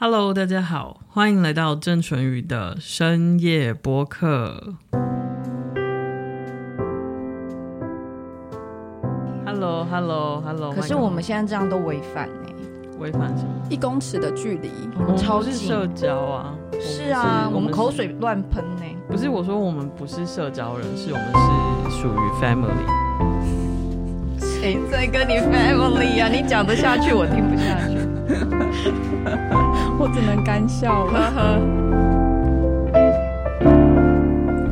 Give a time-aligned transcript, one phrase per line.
[0.00, 4.74] Hello，大家好，欢迎来到郑淳宇的深夜播客。
[9.44, 10.72] Hello，Hello，Hello。
[10.72, 12.48] 可是我们现在这样都违反呢？
[13.00, 13.50] 违反什么？
[13.68, 16.54] 一公尺的距离，我们超是社交啊。
[16.80, 18.84] 是啊，我们口水乱喷呢。
[19.08, 21.26] 不是，我说我们不是社交人士，我们
[21.90, 22.86] 是属于 family。
[24.38, 26.28] 谁在跟你 family 啊？
[26.28, 27.98] 你讲得下去，我听不下去，
[30.00, 31.58] 我只能干笑了。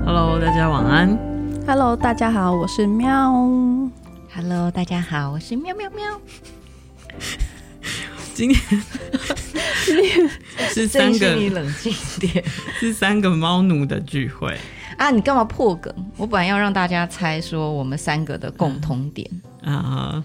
[0.05, 1.19] Hello，大家晚安。
[1.67, 3.33] Hello，大家好，我是喵。
[4.33, 6.21] Hello，大家好，我是喵喵喵。
[8.35, 8.81] 今天
[10.73, 12.45] 是三个，你冷静一点，
[12.79, 14.57] 是三个猫奴的聚会
[14.97, 15.11] 啊！
[15.11, 15.93] 你干嘛破梗？
[16.17, 19.29] 我本来要让大家猜说我们三个的共同点。
[19.63, 20.25] 嗯啊，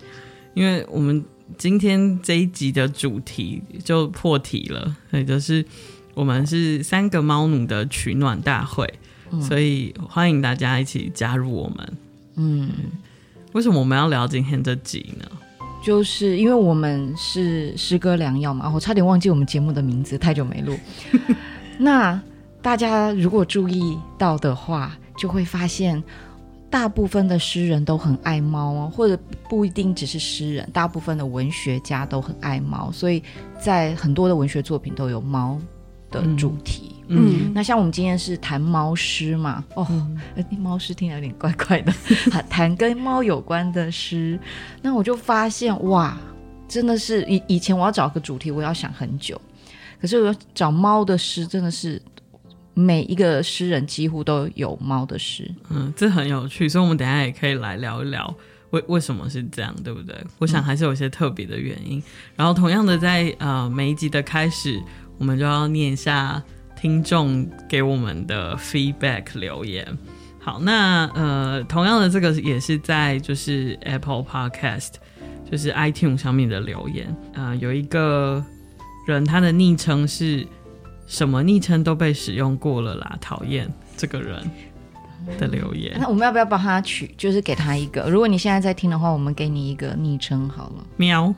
[0.54, 1.26] 因为我们
[1.58, 5.66] 今天这一集的主题就破题了，所以就是
[6.14, 8.92] 我们是三个猫奴的取暖大会，
[9.32, 11.94] 嗯，所以欢迎大家一起加入我们。
[12.36, 12.70] 嗯，
[13.54, 15.26] 为什么我们要聊今天这集呢？
[15.84, 20.78] 就是因为我们是诗歌良药嘛，我差点忘记我们节目的名字，太久没录。
[21.80, 22.22] 那
[22.62, 26.04] 大家如果注意到的话，就会发现。
[26.72, 29.20] 大部分的诗人都很爱猫哦，或者
[29.50, 33.22] 不一定只是诗人，大部分的文学家都很爱猫，所以
[33.60, 35.60] 在很多的文学作品都有猫
[36.10, 36.96] 的主题。
[37.08, 39.86] 嗯，嗯，那像我们今天是谈猫诗嘛，哦，
[40.58, 41.94] 猫诗听起来有点怪怪的，
[42.50, 44.40] 谈跟猫有关的诗，
[44.82, 46.18] 那我就发现哇，
[46.70, 49.40] 真的是以以前我要找个主题，我要想很久，
[50.00, 52.02] 可是我要找猫的诗真的是。
[52.74, 58.34] 每一个诗人几乎都有猫的诗，嗯，这很有趣，所以我们等下也可以来聊一聊
[58.70, 60.16] 为为什么是这样，对不对？
[60.40, 62.02] 我想还是有一些特别的原因。
[62.36, 64.82] 然后同样的在，在呃每一集的开始，
[65.18, 66.42] 我们就要念一下
[66.80, 69.86] 听众给我们的 feedback 留言。
[70.40, 74.94] 好，那呃同样的这个也是在就是 Apple Podcast，
[75.52, 77.14] 就是 iTunes 上面的留言。
[77.34, 78.42] 呃，有一个
[79.06, 80.48] 人他的昵称是。
[81.12, 84.42] 什么昵称都被使用过了啦，讨厌这个人
[85.38, 85.98] 的留言。
[86.00, 88.10] 那我们要不要帮他取，就是给他一个？
[88.10, 90.88] 如果你现在在听的话，我们给你一个昵称好了。
[90.96, 91.36] 喵，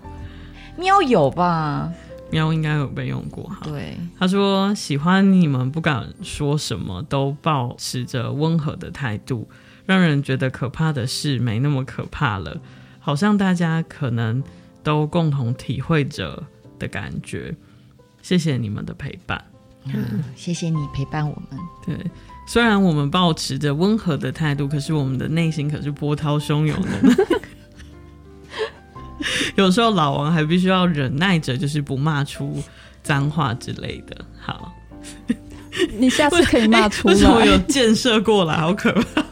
[0.77, 1.91] 喵有吧？
[2.29, 3.61] 喵应该有被用过哈。
[3.63, 9.49] 对，他说喜欢你们，不敢说什么，都保持着温和的态度，
[9.87, 12.61] 让人觉得可怕的事没那么可怕了，
[12.99, 14.43] 好像大家可能
[14.83, 16.43] 都共同体会着
[16.77, 17.55] 的感觉。
[18.21, 19.43] 谢谢你们的陪伴。
[19.85, 21.59] 嗯，谢谢你陪伴我们。
[21.85, 21.97] 对，
[22.47, 27.27] 虽然我们保持着温和的态度，可是我们的内心可是波涛汹涌的。
[29.55, 32.61] 有时候老王还必须要忍耐着，就是不骂出
[33.03, 34.25] 脏话之类的。
[34.39, 34.73] 好，
[35.97, 37.13] 你下次可以骂出来。
[37.13, 38.57] 为什么有建设过来？
[38.57, 39.23] 好可怕。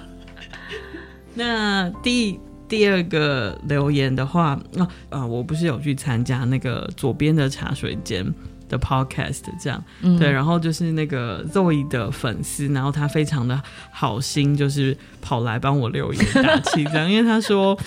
[1.34, 8.25] 那第第二个留言的话，啊啊，我不是有去参加那个左边的茶水间。
[8.72, 13.62] 的 podcast 这样，嗯、对，然后就是那个 Zoe 的粉丝，然后他非常的
[13.92, 17.78] 好心，就是跑来帮我留言打气，这样，因为他说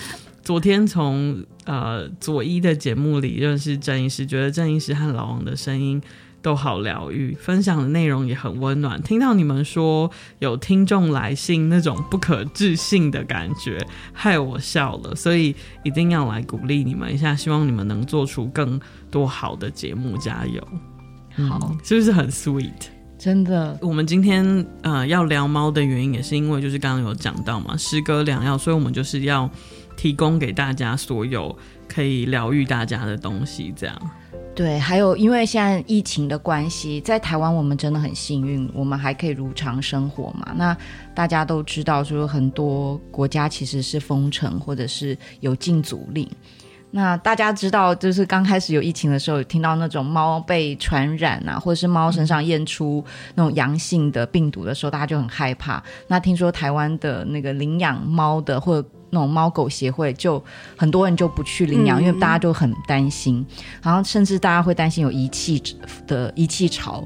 [0.42, 6.00] 昨天从呃左一的节目里认识郑医师，觉得郑医师和老王的声音
[6.44, 9.02] 都好疗愈，分享的内容也很温暖。
[9.02, 10.10] 听到你们说
[10.40, 13.78] 有听众来信，那种不可置信的感觉，
[14.12, 15.16] 害我笑了。
[15.16, 18.78] 所以一定要来鼓励你们一下，希望你们能做出更
[19.10, 20.62] 多好的节目，加油！
[21.48, 22.70] 好，嗯、是不是很 sweet？
[23.16, 29.48] 真的，我们今天呃要聊猫的原因，也是因为就是刚刚有讲到嘛，诗歌良药，所以我们就是要
[29.96, 31.56] 提供给大家所有
[31.88, 33.98] 可以疗愈大家的东西，这样。
[34.54, 40.52] 对，还有因为现在疫情的关系，在台湾我们真的很幸运，我们还可以如常生活嘛。
[40.56, 40.76] 那
[41.12, 46.28] 大家都知道，说很多国家其实是封城或者是有禁足令。
[46.96, 53.04] 那大家知道，就是刚开始有疫情的时候，有听到那种猫被传染啊，或者是猫身上验出
[53.34, 55.82] 那种阳性的病毒的时候，大家就很害怕。
[56.06, 60.40] 那听说台湾的那个领养猫的或者那种猫狗协会，就
[60.76, 63.44] 很多人就不去领养，嗯、因为大家就很担心，
[63.82, 65.60] 然后甚至大家会担心有遗弃
[66.06, 67.04] 的遗弃潮。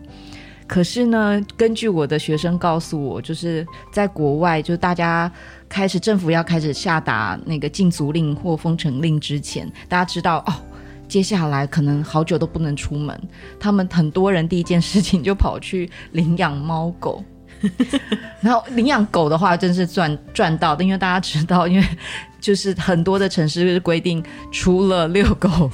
[0.66, 5.32] 可是呢，根据我的学生告诉我，就是在国外，就是大家。
[5.68, 10.54] 开始，政府要开始下达那个禁足令或封城令之前，大家知道哦，
[11.06, 13.20] 接下来可能好久都不能出门。
[13.60, 17.22] 他们很多人第一件事情就跑去领养猫狗，
[18.40, 21.86] 然后领养狗的话，真是赚赚到的，因为大家知道，因为
[22.40, 24.22] 就是很多的城市规定，
[24.52, 25.70] 除了遛狗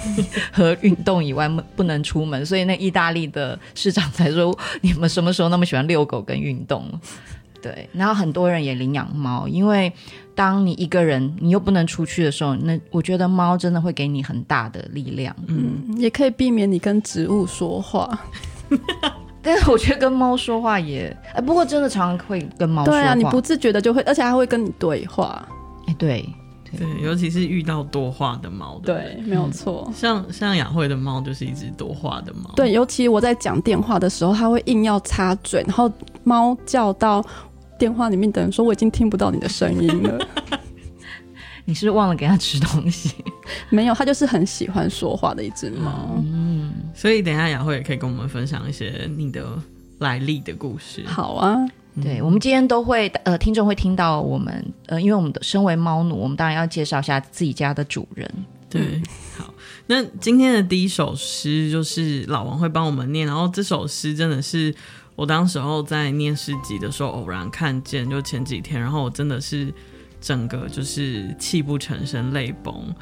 [0.50, 6.88] 和运动以外，不能出门，所以那意大利的市长才说， 你们什么时候那么喜欢遛狗跟运动？
[7.64, 9.90] 对，然后很多人也领养猫，因为
[10.34, 18.18] 当你一个人，你又不能出去的时候，那我觉得猫真的会给你很大的力量，嗯，也可以避免你跟植物说话。
[19.40, 23.00] 但是我觉得跟猫说话也，哎，不过真的常常会跟猫说话。
[23.00, 25.46] 对啊，你不自觉的就会，而且还会跟你对话。
[25.86, 26.28] 哎，对
[26.76, 29.90] 对，尤其是遇到多话的猫，对，对，没有错。
[29.94, 32.50] 像像雅慧的猫就是一只多话的猫。
[32.56, 35.92] 对，尤其我在讲电话的时候，它会硬要插嘴，然后
[36.24, 37.24] 猫叫到
[37.78, 40.28] 电话里面的人说：“我已经听不到你的声音了。
[41.66, 43.14] ”你是不是忘了给它吃东西？
[43.70, 46.10] 没有，它就是很喜欢说话的一只猫。
[46.18, 49.46] 嗯，所以等一下雅慧也可以跟我们分享一些你的
[50.00, 51.02] 来历的故事。
[51.06, 51.56] 好啊，
[52.02, 58.30] 对，我们今天都会呃，听众会听到我们呃，因为我们的身为猫奴，我们当然要介绍一下自己家的主人。
[58.68, 59.02] 对，嗯、
[59.38, 59.54] 好，
[59.86, 64.74] 那今天的第一首诗就是老王会帮我们念，然后这首诗真的是
[65.16, 69.72] 我当时候在念诗集的时候偶然看见，就前几天，然后我真的是
[70.20, 72.94] 整个就是泣不成声，泪崩。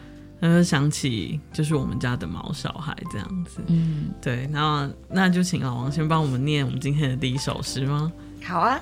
[0.45, 8.13] 那就想起就是我们家的毛小孩这样子，嗯，对，那那就请老王先帮我们念我们今天的第一首诗吗？
[8.43, 8.81] 好啊，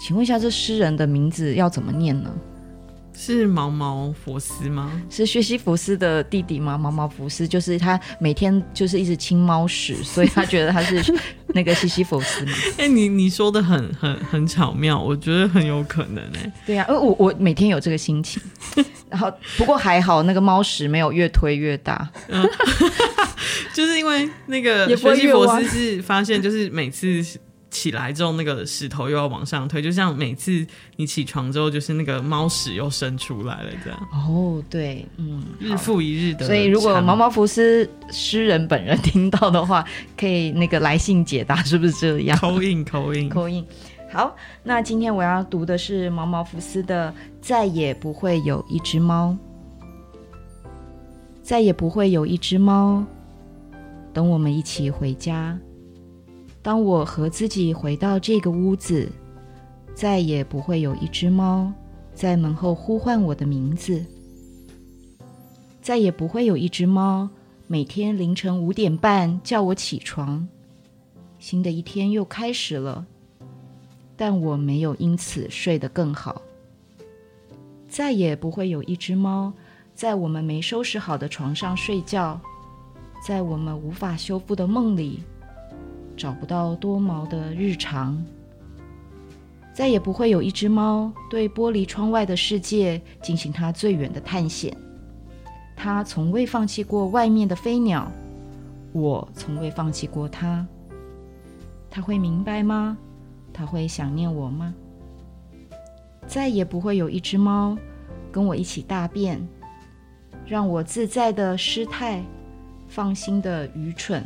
[0.00, 2.28] 请问一下，这诗人的名字要怎么念呢？
[3.12, 4.90] 是毛毛佛斯吗？
[5.08, 6.76] 是薛西弗斯的弟弟吗？
[6.76, 11.14] 毛毛佛斯就是他每天就是一直清猫屎，所以他觉得他是
[11.54, 12.52] 那个西西弗斯嘛。
[12.78, 16.52] 哎、欸，你你说的很很很巧妙，我觉得很有可能哎、欸。
[16.66, 18.42] 对呀、啊，因为我我每天有这个心情，
[19.10, 22.48] 然后不过还好那个猫屎没有越推越大，嗯、
[23.74, 27.24] 就是因为那个西西弗斯是发现就是每次。
[27.70, 33.98] 起来之后，那个石头又要往上推，就像每次你起床之后，就是那个猫屎又生出来了这样。
[34.12, 36.44] 哦，对，嗯，日复一日的。
[36.44, 39.84] 所以，如果毛毛福斯诗人本人听到的话，
[40.16, 42.36] 可以那个来信解答，是不是这样？
[42.38, 43.64] 口音，口音，口音。
[44.12, 44.34] 好，
[44.64, 47.08] 那今天我要读的是毛毛福斯的
[47.40, 49.36] 《再也不会有一只猫》，
[51.40, 53.04] 再也不会有一只猫，
[54.12, 55.56] 等我们一起回家。
[56.62, 59.10] 当我和自己回到这个屋子，
[59.94, 61.72] 再也不会有一只猫
[62.14, 64.04] 在门后呼唤我的名字，
[65.80, 67.28] 再也不会有一只猫
[67.66, 70.46] 每天凌晨五点半叫我起床。
[71.38, 73.06] 新的一天又开始了，
[74.14, 76.42] 但我没有因此睡得更好。
[77.88, 79.50] 再也不会有一只猫
[79.94, 82.38] 在我们没收拾好的床上睡觉，
[83.26, 85.22] 在我们无法修复的梦里。
[86.20, 88.22] 找不到多毛的日常，
[89.72, 94.76] 再也不会有一只猫对玻璃窗外的世界进行它最远的探险。
[95.74, 98.12] 它从未放弃过外面的飞鸟，
[98.92, 100.66] 我从未放弃过它。
[101.88, 102.98] 它会明白吗？
[103.50, 104.74] 它会想念我吗？
[106.26, 107.78] 再也不会有一只猫
[108.30, 109.40] 跟我一起大便，
[110.44, 112.22] 让我自在的失态，
[112.88, 114.22] 放心的愚蠢。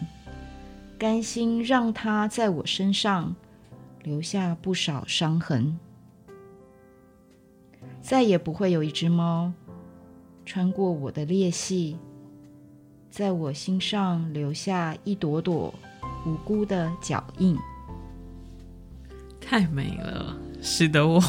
[0.99, 3.35] 甘心让它在我身上
[4.03, 5.79] 留下不少伤痕，
[8.01, 9.53] 再也不会有一只猫
[10.47, 11.97] 穿过我的裂隙，
[13.11, 15.75] 在我心上留下一朵朵
[16.27, 17.57] 无辜的脚印。
[19.41, 20.37] 太美了。
[20.67, 21.23] 使得我，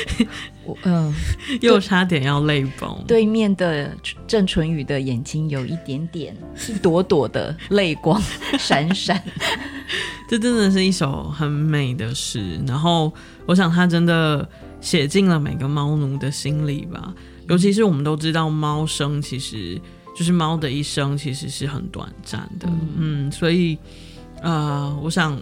[0.64, 1.14] 我嗯，呃、
[1.60, 3.04] 又差点要泪崩。
[3.06, 3.94] 对面的
[4.26, 6.34] 郑淳宇的眼睛有一点点
[6.68, 8.20] 一朵朵的泪光
[8.58, 9.22] 闪闪。
[10.26, 13.12] 这真的是一首很美的诗，然后
[13.44, 14.48] 我想他真的
[14.80, 17.12] 写进了每个猫奴的心里吧。
[17.50, 19.78] 尤其是我们都知道，猫生其实
[20.16, 22.66] 就是猫的一生，其实是很短暂的。
[22.70, 23.76] 嗯，嗯，所以
[24.40, 25.38] 呃，我想。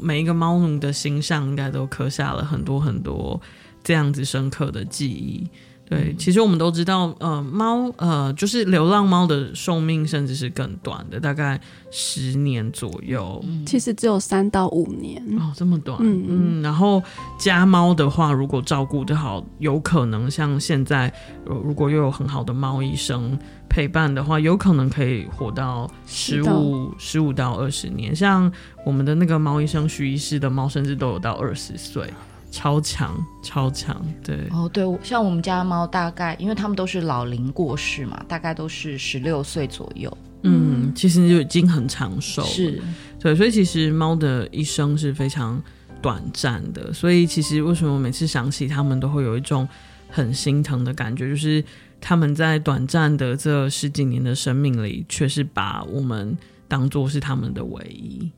[0.00, 3.40] 每一个猫奴的心上应该都刻下了很多很多
[3.82, 5.48] 这样子深刻的记忆。
[5.88, 11.60] 对，其实我们都知道，呃，猫，呃，就是流浪猫的寿命甚至是更短的，大概
[11.92, 13.40] 十年左右。
[13.64, 15.96] 其实只有三到五年哦，这么短。
[16.00, 16.60] 嗯嗯。
[16.60, 17.00] 然后
[17.38, 21.12] 家猫的话，如果照顾得好，有可能像现在，
[21.44, 23.38] 如果又有很好的猫医生
[23.76, 28.16] 陪伴的话，有可能可以活到十五十五到二十年。
[28.16, 28.50] 像
[28.86, 32.08] 我们的那个猫医生徐医师的猫，甚至都有到二十岁。
[32.50, 40.16] 超强，超强，对哦，对，像我们家猫，大概因为他们都是老龄过世嘛，大概都是十六岁左右。
[40.40, 42.48] 嗯，其实就已经很长寿了。
[42.48, 42.80] 是，
[43.20, 45.62] 对，所以其实猫的一生是非常
[46.00, 49.68] 短暂的，所以其实为什么每次想起他们都会有一种
[50.08, 51.62] 很心疼的感觉，就是
[52.00, 56.36] 他们在短暂的这十几年的生命里，却是把我们
[56.68, 58.30] 当做是他们的唯一。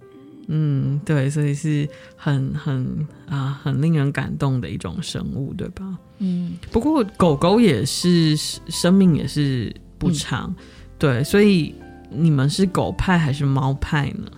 [0.51, 1.87] 嗯，对，所以是
[2.17, 5.99] 很很啊，很令人感动的一种生物，对吧？
[6.19, 10.65] 嗯，不过狗狗也是生命也是不长，嗯、
[10.99, 11.75] 对，所以
[12.11, 14.31] 你们是狗派还是猫派呢？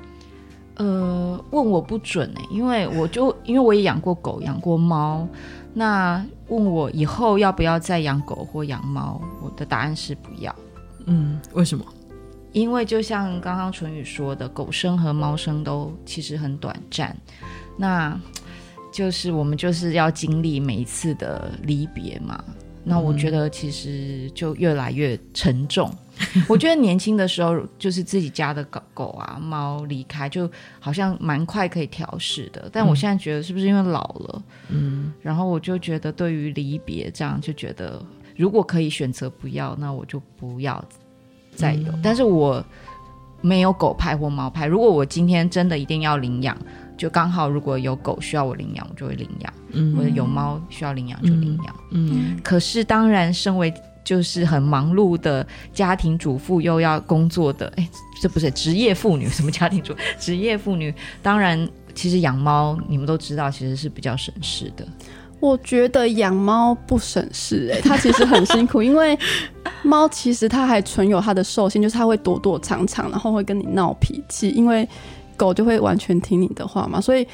[0.74, 5.28] 呃，问我不准哎、欸，因为我就因为我也养过狗，养过猫，
[5.72, 10.54] 那问我以后要不要再养狗或养猫，我的答案是不要。
[11.06, 11.84] 嗯，为什么？
[12.52, 17.16] 因为就像刚刚淳宇说的，狗生和猫生都其实很短暂，
[17.76, 18.20] 那
[18.92, 22.44] 就是我们就是要经历每一次的离别嘛。
[22.84, 25.92] 那我觉得其实就越来越沉重。
[26.34, 32.68] 嗯、我觉得年轻的时候就是自己家的狗狗啊、猫离开，就好像蛮快可以调试的。
[32.72, 34.42] 但我现在觉得是不是因为老了？
[34.68, 38.04] 嗯，然后我就觉得对于离别这样，就觉得
[38.36, 40.82] 如果可以选择不要，那我就不要。
[41.56, 42.64] 再有，但是我
[43.40, 44.66] 没有狗派或猫派。
[44.66, 46.56] 如果我今天真的一定要领养，
[47.00, 51.74] 就刚好如果有狗需要我领养，我就会领养；嗯、或者有猫需要领养就领养。
[51.92, 53.72] 嗯，嗯可是当然，身为
[54.04, 57.88] 就是很忙碌的家庭主妇，又要工作的，哎，
[58.20, 59.26] 这不是职业妇女？
[59.30, 60.94] 什么家庭主职业妇女？
[61.22, 64.86] 当然，其实养猫你们都知道，其实是比较省事的。
[65.40, 69.18] 我觉得养猫不省事，哎， 它其实很辛苦，因为
[69.82, 74.50] 猫其实它还存有它的兽性，就是它会躲躲藏藏，然后会跟你闹脾气。
[74.50, 74.86] 因为
[75.40, 77.26] 狗就会完全听你的话嘛，所以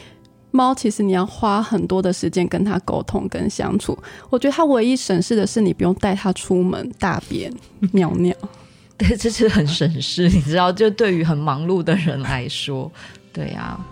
[0.52, 3.98] 猫其实你要花很多的时间跟它沟通跟相处。
[4.30, 7.52] 我觉得它唯一省事的是你不用带它出门大便
[7.92, 8.32] 尿尿，
[8.96, 12.90] 对，这是很省事，你知道，就对于很忙碌的人来说，
[13.32, 13.86] 对呀、啊。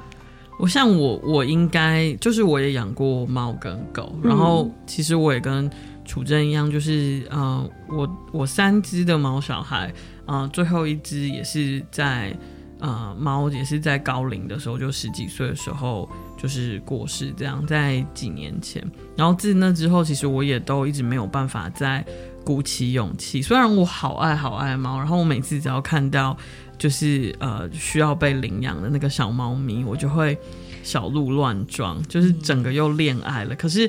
[0.57, 5.69] 我像我，我应该就是我也养过猫跟狗，嗯、然后其实我也跟
[6.05, 9.93] 楚真一样，就是呃，我我三只的猫小孩，
[10.27, 12.33] 呃，最后一只也是在
[12.79, 18.85] 呃猫也是在高龄的时候，就十几岁的时候就是过世，这样在几年前，
[19.17, 22.05] 然后自那之后，其实我也都一直没有办法再
[22.45, 26.37] 鼓起勇气，虽然我好爱好爱猫，然后我每次只要看到。
[26.77, 30.37] 就是呃需要被领养的那个小猫咪，我就会
[30.83, 33.55] 小鹿乱撞，就是整个又恋爱了。
[33.55, 33.89] 可是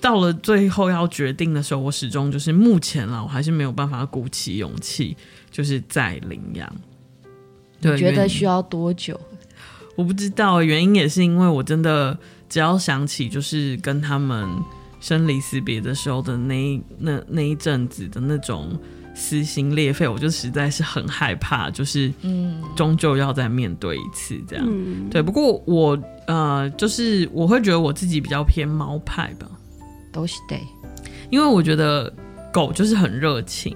[0.00, 5.14] 到了最后要决定的时候，我始终就是目前了，我还是没有办法鼓起勇气，
[5.50, 6.74] 就是再领养。
[7.92, 9.18] 你觉得需要多久？
[9.96, 14.48] 我不知道，原因也是因为我真的只要想起就是跟他们
[15.00, 18.78] 生离死别的时候的那那那一阵子的那种。
[19.16, 24.66] 撕心裂肺，我就实在是很害怕，就是嗯，终究要再面对一次这样。
[24.68, 29.46] 嗯、对，不过我呃，就是我会觉得我自己比较偏猫派吧，
[30.10, 30.60] 都是对，
[31.30, 32.12] 因为我觉得
[32.52, 33.72] 狗就是很热情，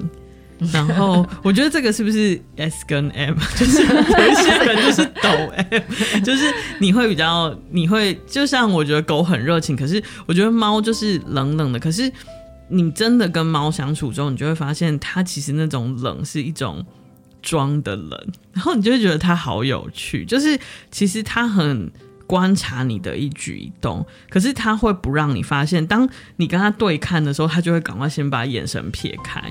[0.73, 12.12] 然后我觉得这个是不是 S 跟 M， 就是有一些人就是抖 M，就是你会比较，你会就像我觉得狗很热情，可是我觉得猫就是冷冷的，可是。
[12.71, 16.85] 你真的跟猫相处之后，你就会发现它其实那种冷是一种
[17.41, 18.11] 装的冷，
[18.53, 20.23] 然后你就会觉得它好有趣。
[20.27, 20.61] 就是
[20.91, 21.91] 其实它很
[22.27, 25.87] 观察你的一举一动，可是它会不让你发现。
[25.87, 29.43] 当你跟它对看的时候，它就会赶快先把眼神撇开。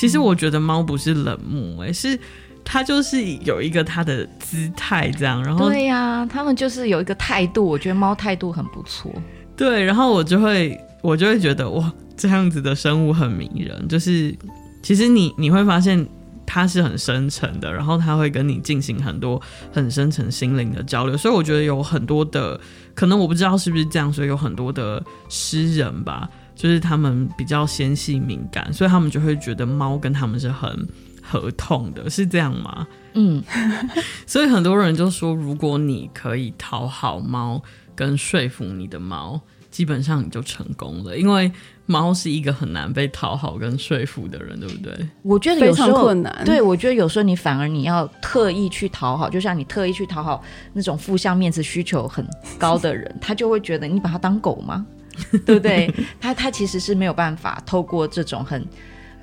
[0.00, 2.18] 其实我觉得猫不是冷漠，欸，是
[2.64, 5.44] 它就是有一个它的姿态这样。
[5.44, 9.12] 然后对呀，啊，他们就是有一个态度，我觉得猫态度很不错。
[9.54, 11.92] 对，然后我就会我就会觉得哇。
[12.16, 14.34] 这样子的生物很迷人，就是
[14.82, 16.06] 其实你你会发现
[16.46, 19.40] 它是很深沉的，然后它会跟你进行很多
[19.72, 22.60] 很深沉心灵的交流，所以我觉得有很多的
[22.94, 26.28] 可能我不知道是不是这样，所以有很多的诗人吧，
[26.60, 30.86] 就是他们比较纤细敏感，所以他们就会觉得猫跟他们是很
[31.22, 32.86] 合痛的，是这样吗？
[33.14, 33.42] 嗯，
[34.26, 37.62] 所以很多人就说，如果你可以讨好猫
[37.94, 39.40] 跟说服你的猫，
[39.70, 41.50] 基本上你就成功了，因为。
[41.86, 44.94] 猫是一个很难被讨好跟说服的人，对不对？
[45.22, 46.42] 我觉得有时候非常困难。
[46.44, 50.40] 对，我觉得有时候你反而你要特意去讨好，就像你特意去讨好
[50.72, 52.24] 那种负向面子需求很
[52.60, 54.86] 高的人，他就会觉得你把他当狗吗？
[55.46, 55.92] 对不对？
[56.20, 58.66] 他他其实是没有办法透过这种很。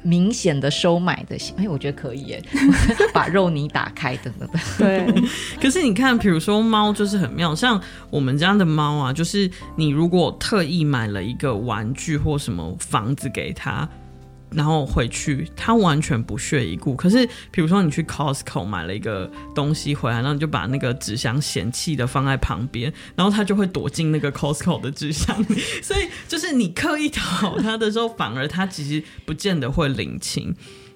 [0.03, 2.43] 明显的收买的行，哎，我觉得可以耶，
[3.11, 4.61] 把肉泥打开等等等。
[4.77, 5.23] 对，
[5.59, 13.89] 可是你看，比如说猫就是很妙，像我们家的猫啊，就是你如果特意买了一个玩具或什么房子给他，
[14.51, 16.95] 然后回去，他完全不屑一顾。
[16.95, 25.59] 可是，比如说你去 Costco 买了一个东西回来，然后你就把那个纸箱嫌弃的放在旁边，然后他就会躲进那个 Costco 的纸箱里。
[25.81, 30.55] 所以，就是你刻意讨好他的时候，反而他其实不见得会领情。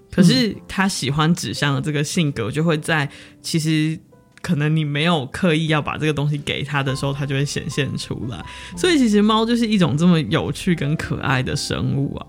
[0.10, 3.10] 可是他喜欢纸箱的这个性格，就会在
[3.42, 3.98] 其实
[4.42, 8.46] 可能你没有刻意要把这个东西给他的时候，他就会显现出来。
[8.76, 12.28] 所以，其实猫就是一种这么有趣跟可爱的生物啊。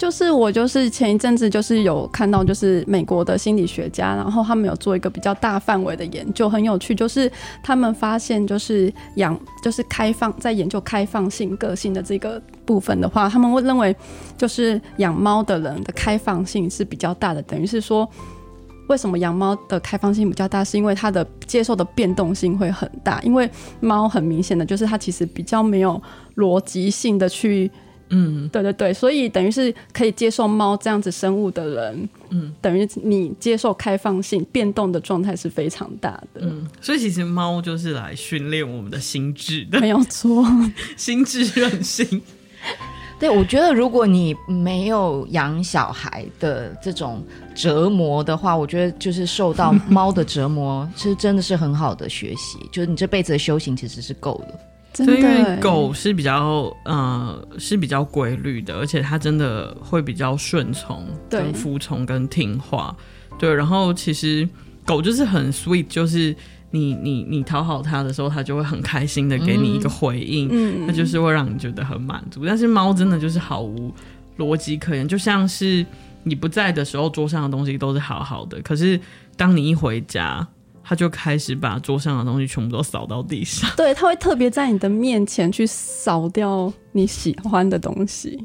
[0.00, 6.94] 就是我就是前一阵子就是有看到，就是美国的心理学家，然后他们有做一个比较大范围的研究，很有趣。
[6.94, 7.30] 就是
[7.62, 13.94] 他们发现，就是养就是开放在研究开放性个性的这个部分的话，他们会认为，
[14.38, 17.42] 就是养猫的人的开放性是比较大的。
[17.42, 18.08] 等于是说，
[18.88, 23.20] 为什么养猫的开放性比较大，是因为它的接受的变动性会很大。
[23.20, 23.46] 因为
[23.80, 26.00] 猫很明显的就是它其实比较没有
[26.36, 27.70] 逻辑性的去。
[28.10, 36.40] 嗯，对对对，所以等于是可以接受猫这样子生物的人，嗯，等于你接受开放性变动的状态是非常大的。
[36.42, 40.44] 嗯，所以其实猫就是来训练我们的心智的，没有错，
[40.96, 42.20] 心智韧性。
[43.18, 47.22] 对，我觉得如果你没有养小孩的这种
[47.54, 54.58] 折磨的话，我觉得就是受到猫的折磨， 其实真的是很好的学习，就是你这辈子的修行其实是够的。
[54.92, 62.94] 真的，因为狗是比较呃是比较规律的，而且它真的会比较顺从、跟服从、跟听话。
[63.38, 64.48] 对，然后其实
[64.84, 66.34] 狗就是很 sweet，就是
[66.72, 72.44] 你你你讨好它的时候，它就会很开心的给你一个回应，嗯，它就是会让你觉得很满足。
[72.44, 73.94] 但是猫真的就是毫无
[74.38, 75.86] 逻辑可言，就像是
[76.24, 79.00] 你不在的时候，桌上的东西都是好好的，可是
[79.36, 80.46] 当你一回家。
[80.90, 83.70] 他就开始把桌上的东西全部都扫到地上。
[83.78, 88.44] 对，他会特别在你的面前去扫掉你喜欢的东西。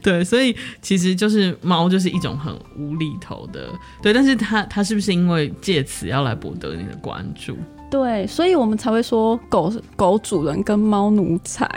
[0.00, 3.68] 对，所以其实就是猫就是一种很无厘头的。
[4.00, 7.54] 对，但是它它是不是因为借此要来博得你的关注？
[7.90, 11.68] 对，所以我们才会说狗狗主人跟猫奴才。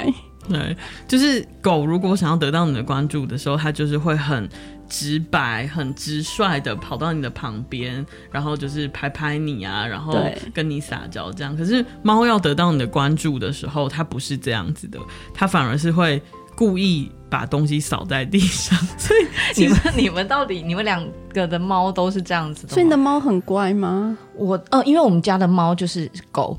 [0.48, 0.74] 对，
[1.06, 4.48] 就是狗如果想要得到你的关注的时候，它就是会很。
[4.88, 10.18] 直白、很直率的跑到你的旁边，然后就是拍拍你啊，然后
[10.54, 11.56] 跟你撒娇这样。
[11.56, 15.00] 可是猫要得到你的关注的时候，它不是这样子的，
[15.34, 16.22] 它反而是会
[16.56, 18.78] 故意把东西扫在地上。
[18.98, 22.74] 所以你们、你们到底你们两个的猫都是这样子的？
[22.74, 24.18] 所以你的猫很乖吗？
[24.36, 26.58] 我呃，因为我们家的猫就是狗，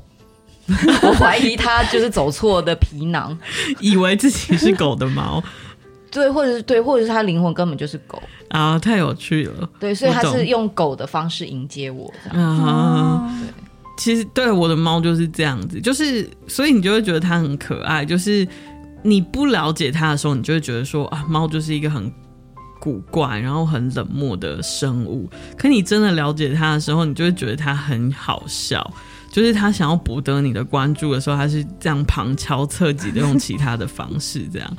[1.01, 3.37] 我怀疑它就是走错的皮囊，
[3.81, 5.43] 以为自己是狗的猫。
[6.11, 9.69] 对，或者是对，或者是他灵魂根本就是狗啊，太有趣了。
[9.79, 12.57] 对，所以他是用狗的方式迎接我这样。
[12.57, 13.53] 啊，对，
[13.97, 18.03] 其实对我的猫就是这样子，就是所以你就会觉得它很可爱。
[18.03, 18.47] 就是
[19.03, 22.11] 你不了解它的时候，你就会觉得说啊，猫就是一个很
[22.79, 25.29] 古怪，然后很冷漠的生物。
[25.57, 28.93] 可你真的了解它的时候，你就会觉得它很好笑。
[29.31, 34.77] 就是它想要博得你的关注的时候，它是这样旁敲侧击的用其他的方式这样。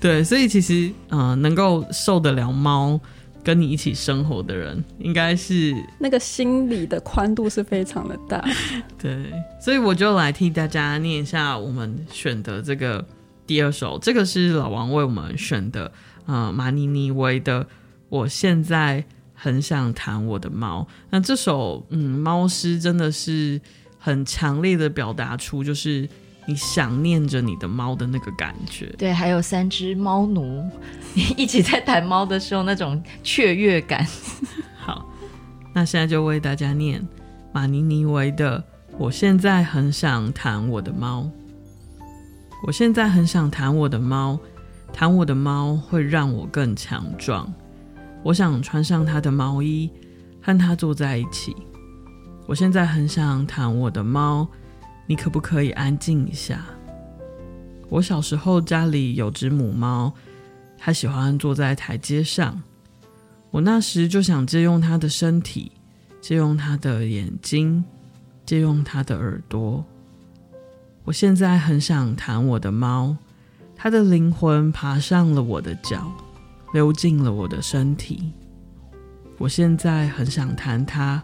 [0.00, 3.00] 对，所以其实，嗯、能够受得了猫
[3.42, 8.44] 跟你一起生活的人，应该是那个心理的宽度是非常的大。
[8.96, 13.04] 对，所以我就来替大家念一下我们选的这个
[13.44, 15.90] 第二首，这个是老王为我们选的，
[16.26, 17.64] 呃，马尼尼维的
[18.08, 20.86] 《我现在很想谈我的猫》。
[21.10, 23.60] 那这首，嗯，猫诗真的是
[23.98, 26.08] 很强烈的表达出，就是。
[26.48, 30.66] 你想念着你的猫的那个感觉，对，还有三只猫奴
[31.36, 34.06] 一起在弹猫的时候那种雀跃感。
[34.80, 35.06] 好，
[35.74, 37.06] 那现在就为大家念
[37.52, 38.58] 马尼尼维的
[38.96, 41.20] 《我现在很想弹我的猫》。
[42.66, 44.40] 我现在很想弹我的猫，
[44.90, 47.52] 弹我的猫会让我更强壮。
[48.22, 49.90] 我想穿上它的毛衣，
[50.40, 51.54] 和它坐在一起。
[52.46, 54.48] 我现在很想弹我的猫。
[55.08, 56.62] 你可不可以安静一下？
[57.88, 60.12] 我小时候家里有只母猫，
[60.76, 62.62] 它喜欢坐在台阶上。
[63.50, 65.72] 我那时就想借用它的身体，
[66.20, 67.82] 借用它的眼睛，
[68.44, 69.82] 借用它的耳朵。
[71.04, 73.16] 我现在很想弹我的猫，
[73.74, 76.12] 它的灵魂爬上了我的脚，
[76.74, 78.30] 溜进了我的身体。
[79.38, 81.22] 我现在很想弹它，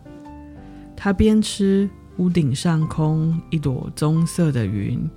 [0.97, 1.87] 它边吃。
[2.18, 5.11] 屋顶上空一朵棕色的云，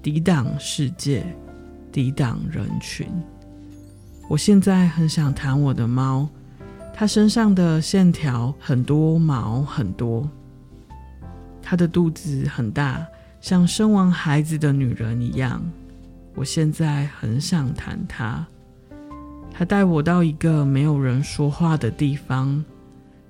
[0.00, 1.26] 抵挡世界，
[1.90, 3.08] 抵挡人群。
[4.28, 6.28] 我现在很想弹我的猫，
[6.94, 10.30] 它身上的线条很多，毛很多，
[11.60, 13.04] 它的肚子很大，
[13.40, 15.60] 像生完孩子的女人一样。
[16.36, 18.46] 我现在很想弹它，
[19.50, 22.64] 它带我到一个没有人说话的地方，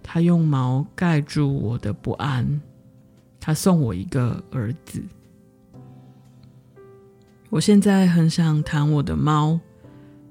[0.02, 2.60] 它用毛盖住我的不安。
[3.48, 5.02] 他送我一个儿子。
[7.48, 9.58] 我现在很想弹我的猫，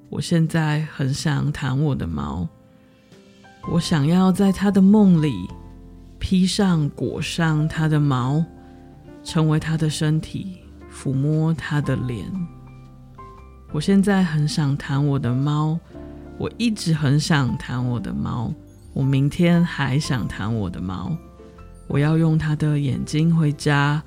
[0.07, 2.47] 我现在很想弹我的猫。
[3.71, 5.33] 我想要在他的梦里
[6.19, 8.45] 披上、裹上他的毛，
[9.23, 10.59] 成为他的身体，
[10.93, 12.23] 抚摸他的脸。
[13.71, 15.79] 我现在很想弹我的猫，
[16.37, 18.53] 我一直很想弹我的猫，
[18.93, 21.17] 我明天还想弹我的猫。
[21.87, 24.01] 我要用他的眼睛回家，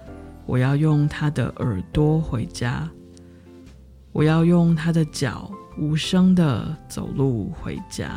[0.47, 2.89] 我要用他的耳朵回家。
[4.13, 8.11] 我要用他的脚无声的走路回家。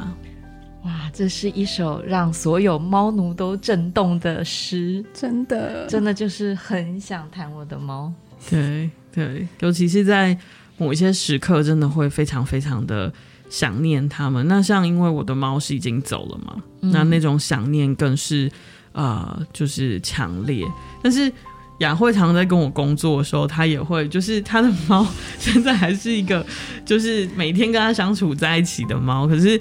[0.84, 8.12] 哇，这是一首让所有猫奴都震动的诗，真的，真的就是很想谈我的猫。
[8.50, 10.38] 对对，尤其是在
[10.78, 13.14] 某一些时刻，真的会非常非常的
[13.50, 14.46] 想念他们。
[14.48, 18.52] 那像因为我的猫是已经走了嘛，嗯、那那种想念更是
[18.94, 20.66] 呃，就是强烈。
[21.02, 21.32] 但是。
[21.80, 25.06] 雅慧常常在跟我工作的时候，她也会，就是她的猫
[25.40, 26.46] 现在还是一个，
[26.86, 29.28] 就是每天跟她相处在一起的猫。
[29.28, 29.60] 可是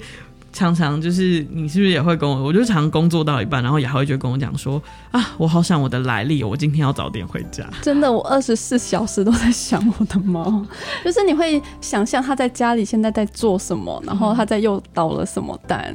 [0.53, 2.43] 常常就是你是不是也会跟我？
[2.43, 10.63] 我就常工作到一半，然后雅慧就跟我讲说：“啊，我好想我的来历，我今天要早点回家。”真的，我二十四小时都在想我的猫，
[11.03, 15.93] 就是你会想象他在家里现在在做什么，然后他在又倒了什么蛋。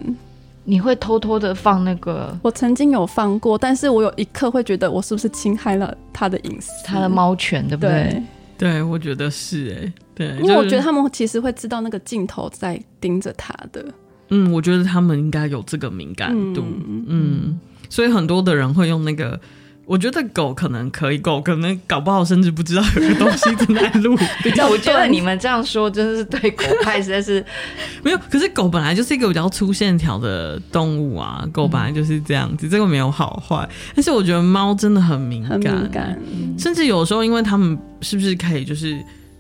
[0.69, 2.39] 你会偷偷的放那个？
[2.43, 6.71] 我曾经有放过，但是我有一刻会觉得我是不是侵害了他的隐私？
[6.85, 8.23] 他的猫权对不对？
[8.59, 13.83] 对，对我觉得是哎，对，因为我觉得他们其实会知道那个镜头在盯着他的。
[14.29, 19.41] 嗯，我觉得他们应该有这个敏感度，嗯，嗯，所以很多的人会用那个。
[19.89, 24.15] 我觉得狗可能可以，狗可能搞不好甚至不知道有个东西正在录。
[24.45, 27.43] 比较，我觉得你们这样说真的是对狗派实在是
[28.05, 28.19] 没有。
[28.31, 33.67] 可是狗本来就是一个比较粗线条的动物啊，狗本来就是这样子，嗯、这个没有好坏。
[33.95, 36.21] 但是我觉得猫真的很敏感，敏感，
[36.59, 38.95] 甚至有时候因为他们是不是可以就是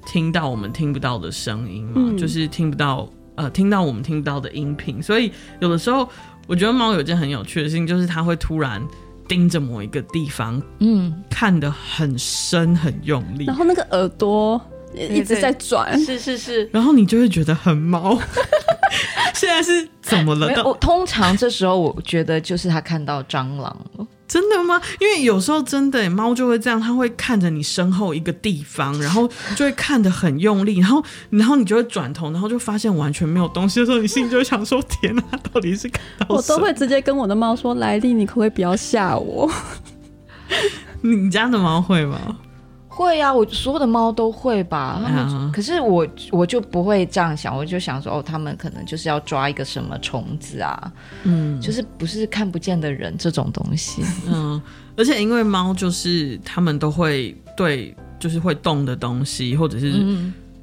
[0.06, 5.30] 听到我们听不到的声音嘛，嗯、就是听不到呃听到我们听不到的音频，所以
[5.60, 6.08] 有的时候
[6.46, 8.82] 我觉得猫有件很有趣的事情，就是它会突然。
[9.28, 14.60] 盯着某一个地方，嗯，看得很深很用力，然后那个耳朵
[14.94, 18.18] 一直在转，是是是，然后你就会觉得很毛。
[19.34, 20.48] 现在是怎么了？
[20.64, 23.64] 我通常这时候我觉得就是他看到蟑螂
[23.96, 24.06] 了。
[24.28, 24.80] 真的吗？
[25.00, 36.26] 因为有时候真的猫就会这样，它会看着你身后一个地方，然后就会看得很用力，然后然后你就会转头，然后就发现完全没有东西的时候，你心里就会想说：天哪，到底是看到？
[36.28, 39.50] 我都会直接跟我的猫说：莱利，你可不可以不要吓我？
[41.00, 42.36] 你家的猫会吗？
[42.98, 45.00] 会啊，我所有的猫都会吧。
[45.00, 54.02] 他们，uh, 可是我我就不会这样想，我就想说，哦，他们可能就是要抓一个什么虫子啊，嗯，就是不是看不见的人这种东西。
[54.26, 54.60] 嗯，
[54.96, 60.04] 而且因为猫就是他们都会对，就是会动的东西，或者是。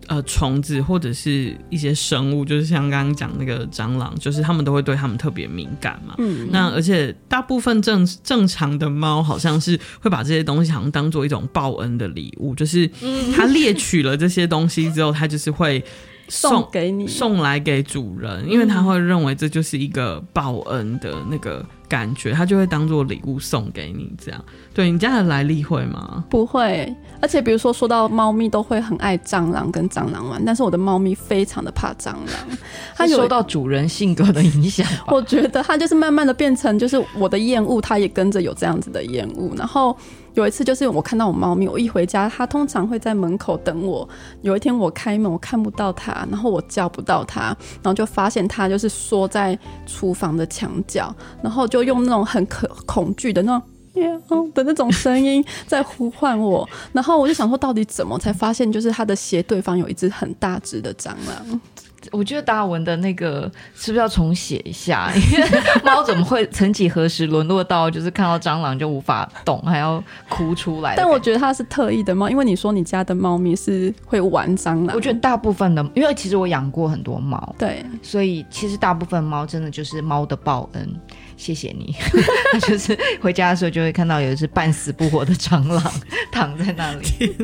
[0.07, 6.15] 嗯呃，虫子或者是一些生物，就是像刚刚讲那个蟑螂，就是他们都会对他们特别敏感嘛。
[6.19, 12.89] 嗯，那而且大部分正正常的猫好像是会把这些东西好像当做一种报恩的礼物，就是
[13.35, 15.83] 它猎取了这些东西之后，它就是会
[16.27, 21.65] 送，送给你，送来给主人，因为他会认为这就是一个报恩的那个。
[21.87, 24.43] 感觉他就会当做礼物送给你，这样。
[24.75, 26.25] 对，你家的来历会吗？
[26.29, 32.57] 不会，而且比如说说到猫咪都会很爱蟑螂跟蟑螂玩，但是我的猫咪非常的怕蟑螂，
[32.93, 34.85] 它有受到主人性格的影响。
[35.07, 39.97] 我觉得它就是慢慢的变成就是我的厌恶，它也跟着有这样子的厌恶，然后。
[40.35, 44.05] 有一次，就是我看到我猫咪，我一回家，它通常会在门口等我。
[44.41, 56.67] 有一天我开门，我看不到它，然后我叫不到它，然后就发现它就是缩在厨房的墙角，然后就用那种很可恐惧的那种喵 的那种声音在呼唤我。
[56.93, 61.61] 然后我就想说，到底怎么才发现，就是他的斜对方有一只很大只的蟑螂。
[62.11, 65.11] 我觉得达尔文的那个是不是要重写一下？
[65.17, 65.49] 因为
[65.83, 70.93] 猫怎么会曾几何时沦落到就是看到蟑螂就无法动，还要哭出来？
[70.95, 74.95] 但我觉得它是特意的猫，因为你说你家的猫咪是会玩蟑螂。
[74.95, 81.01] 我觉得大部分的，因为其实我养过很多猫，对，所以其实大部分猫真的就是猫的报恩。
[81.37, 81.93] 谢谢你，
[82.67, 85.93] 就是回家的时候就会看到有一只半死不活的蟑螂
[86.31, 87.35] 躺在那里。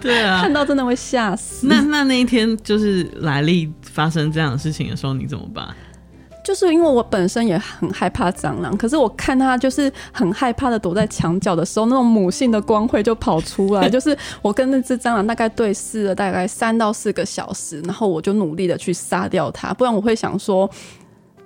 [0.00, 1.66] 对啊，看到真的会吓死。
[1.66, 5.68] 那那那一天就是来历发生这样的事情的时候，你怎么办？
[6.42, 13.86] 就是因为我本身也很害怕蟑螂，可是我看它就是很害怕的躲在墙角的时候，那种母性的光辉就跑出来。
[13.90, 20.68] 就是我跟那只蟑螂大概对视了大概三到四个小时，然后我就努力的去杀掉它，不然我会想说。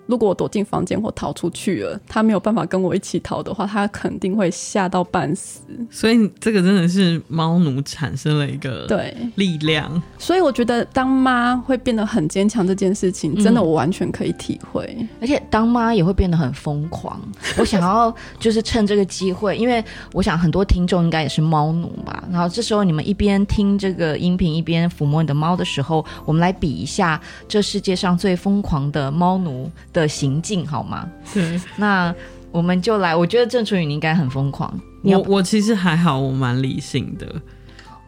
[0.07, 5.63] 如果我躲进房间或逃出去了，他没有办法跟我一起逃的话，他肯定会吓到半死。
[5.91, 10.03] 所以这个真的是猫奴产生了一个对力量。
[10.19, 14.95] 所以我觉得当妈会变得很坚强这件事情，真的我完全可以体会。
[14.99, 17.21] 嗯、而且当妈也会变得很疯狂。
[17.59, 22.25] 我想要就是趁这个机会，因为我想很多听众应该也是猫奴吧。
[22.31, 31.09] 然后这时候你们一边听这个音频，一边抚摸你的猫的时候，我们来比一下这世界上最疯狂的猫奴的行径好吗？
[31.33, 32.15] 对，那
[32.51, 33.17] 我们就来。
[33.17, 34.79] 我觉得郑楚宇你应该很疯狂。
[35.03, 37.41] 我我其实还好，我蛮理性的，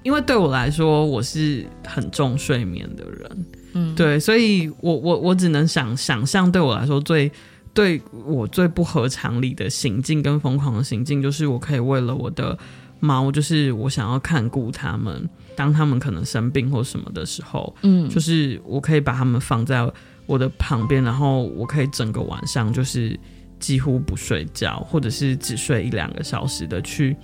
[0.03, 3.47] 因为对我来说，我是很重睡眠的人。
[3.75, 7.31] 嗯，对，所以我我我只能想想象，对我来说最
[7.73, 12.59] 对我最不合常理的行径跟疯狂的行径，就是我可以为了我的
[12.99, 19.87] 猫，就是我想要看顾他们，当他们可能生病或什么的时候，嗯，就是我可以把他们放在。
[20.27, 23.19] 我的旁边，然后我可以整个晚上就是
[23.59, 27.17] 几乎不睡觉，或者是只睡一两个小时的去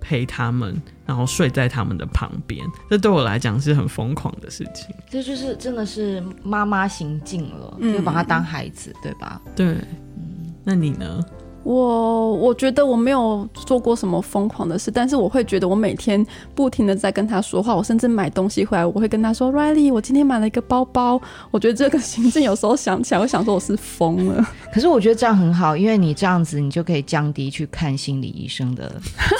[0.00, 2.66] 陪他们，然后睡在他们的旁边。
[2.88, 4.94] 这对我来讲是很疯狂的事情。
[5.08, 9.40] 这就是真的是妈妈行径了，就、嗯、把他当孩子，对吧？
[9.54, 11.24] 对，嗯，那你呢？
[11.62, 21.20] 我我觉得我没有做过什么疯狂的事，但是我会觉得我每天不停的在跟他说话，我甚至买东西回来，我会跟他说：“Riley，我今天买了一个包包。”
[21.50, 24.48] 我觉得这个行政有时候想起来，我想说我是疯了。
[24.72, 28.90] 可是我觉得这样很好，因为你这样子，你就可以降低去看心理医生的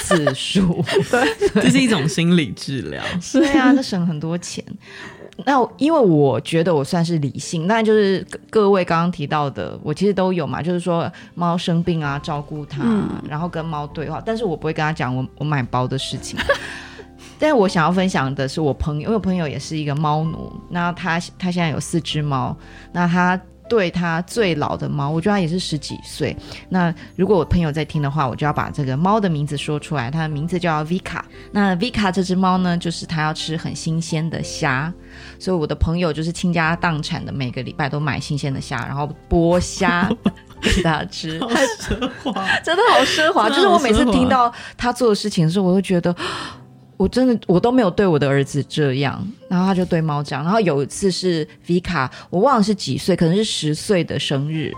[0.00, 0.84] 次数。
[1.10, 3.02] 对，这是一种心理治疗。
[3.32, 4.62] 对啊，那省很多钱。
[5.46, 16.38] 那因为我觉得我算是理性，那就是各位刚刚提到的，我其实都有嘛，就是说猫生病啊，照顾它，嗯、然后跟猫对话，但是我不会跟他讲我我买包的事情。
[17.38, 22.56] 但是我想要分享的是我朋友，因为我朋友也是一个猫奴，那他他现在有四只猫，
[22.92, 23.40] 那他。
[23.70, 26.36] 对他最老的猫，我觉得他也是十几岁。
[26.68, 30.10] 那如果我朋友在听的话，我就要把这个猫的名字说出来。
[30.10, 31.20] 它的名字叫 Vika。
[31.52, 34.92] 那 Vika 这只猫呢，就是它要吃很新鲜的虾，
[35.38, 40.10] 所以我的朋友就是倾家荡产的，每个礼拜都买新鲜的虾，然后剥虾
[40.60, 41.38] 给他吃。
[41.48, 43.48] 太奢华，真的好奢华。
[43.48, 46.14] 就是我每次听到他做的事情的时候，我都觉得。
[46.96, 50.44] 我真的我都没有对我的儿子这样，然后他就对猫这样。
[50.44, 54.70] 然后有一次是 Vika，我忘了是几岁，可能是十岁的生日。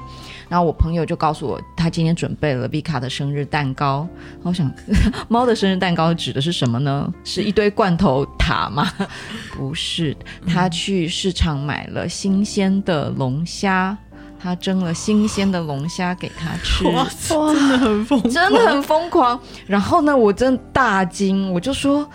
[0.53, 4.07] 然后我朋友就告诉我，他今天准备了 Vika 的生日蛋糕。
[4.43, 4.71] 我想，
[5.27, 7.11] 猫的生日蛋糕指的是什么呢？
[7.25, 8.93] 是一堆罐头塔吗？
[9.57, 10.15] 不是，
[10.47, 13.97] 他去市场买了新鲜的龙虾。
[14.39, 19.41] 他蒸了新鲜的龙虾给他吃，哇，真的很疯，真的很疯狂。
[19.67, 22.07] 然后呢，我真的大惊，我就说：“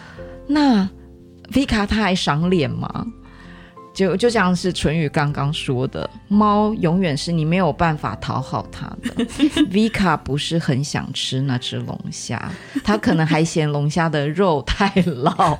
[0.45, 0.88] 那
[1.52, 3.04] Vika 他还赏脸吗？”
[3.98, 9.26] 就就像是淳宇刚刚说的，猫永远是你没有办法讨好它的。
[9.72, 12.40] Vika 不是很想吃那只龙虾，
[12.84, 15.58] 它可能还嫌龙虾的肉太老，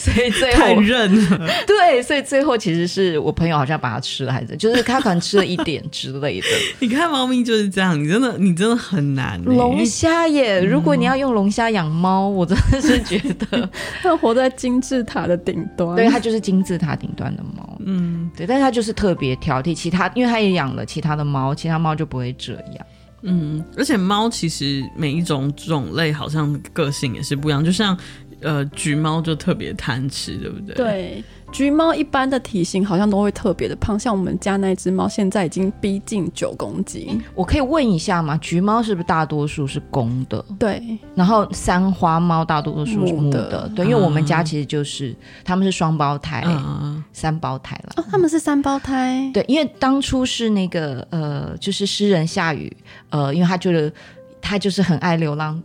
[0.00, 1.50] 所以最后太韧了。
[1.66, 6.46] 对，所以最后其实是我朋友好像把它吃了，还是就是他可能吃了一点之类的。
[6.78, 9.42] 你看猫咪就是这样，你真的你真的很难。
[9.42, 13.68] 龙虾耶，如果你要用龙虾养猫，我真的是觉得
[14.00, 15.96] 它活在金字塔的顶端。
[15.96, 17.66] 对，它就是金字塔顶端的猫。
[17.84, 22.86] 嗯，对，但是他就是特别挑剔其他，因为他也养了其他的猫，其他猫就不会这样。
[23.22, 27.96] 嗯，而且猫其实每一种种类好像个性也是不一样，就像
[28.42, 30.74] 呃橘猫就特别贪吃，对不对？
[30.74, 31.24] 对。
[31.52, 37.20] 橘猫一般的体型好像都会特别的胖，像我们家那只猫现在已经逼近九公斤。
[37.34, 38.36] 我可以问一下吗？
[38.40, 40.44] 橘猫是不是大多数是公的？
[40.60, 40.80] 对。
[41.16, 43.68] 然后三花猫大多数是母的，母的。
[43.74, 45.12] 对，因为我们家其实就是
[45.44, 47.94] 他们是双胞胎，嗯、三胞胎了。
[47.96, 49.28] 哦，他们是三胞胎。
[49.34, 52.72] 对，因为当初是那个呃，就是诗人夏雨，
[53.08, 53.92] 呃，因为他觉得
[54.40, 55.60] 他就是很爱流浪。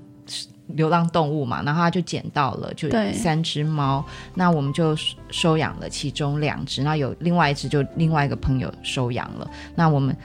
[0.68, 4.96] 流浪动物嘛，然后他就捡到了，就三只猫，那我们就
[5.30, 9.50] 收养了其中两只，那有另外一只就另外一个朋友收养了。
[9.76, 10.16] 那我们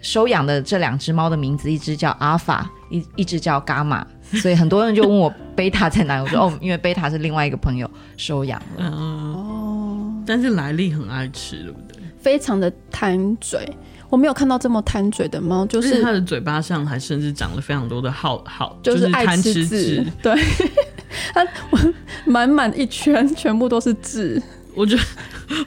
[0.00, 8.76] 收养的这两只猫的名字，一只叫阿法，一一只叫伽马，所以很多人就问我贝塔在哪，我说哦，因为贝塔是另外一个朋友收养了。
[8.78, 12.00] 嗯、哦，但是莱利很爱吃，对不对？
[12.18, 13.68] 非常的贪嘴。
[14.10, 20.04] 我没有看到这么贪嘴的猫，就是它的嘴巴上还甚至长了非常多的好好，就是爱吃痣。
[20.20, 20.34] 对，
[21.32, 21.46] 它
[22.26, 24.42] 满满一圈全部都是痣。
[24.74, 25.02] 我觉得，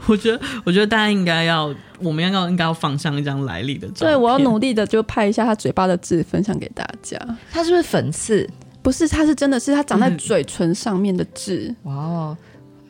[0.06, 4.12] 我觉得，我觉得大家应该要我们要应该要放上一张来历的照片。
[4.12, 7.17] 对，我要努力的就拍一下它嘴巴的痣，分享给大家。
[7.51, 8.49] 它是不是粉刺？
[8.82, 11.73] 不是，它是真的是它长在 嘴唇上面的痣。
[11.84, 12.38] 哇哦，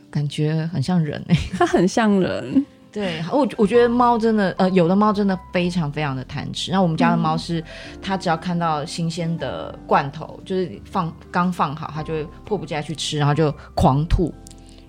[0.09, 2.65] 感觉很像人哎，它很像人。
[2.93, 6.71] 对，我我觉得猫真的，呃，有的猫真的非常非常的贪吃。
[6.71, 7.63] 那我们家的猫是，
[7.99, 14.31] 它只要看到新鲜的罐头，就是放刚放好，它就会迫不及待去吃，然后就狂吐，